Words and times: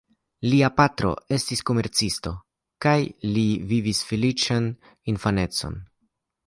Lia 0.51 0.69
patro 0.79 1.11
estis 1.37 1.61
komercisto 1.71 2.33
kaj 2.87 2.97
li 3.37 3.47
vivis 3.75 4.03
feliĉan 4.13 4.75
infanecon. 5.17 5.83